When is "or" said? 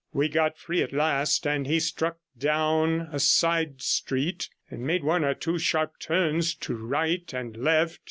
5.23-5.35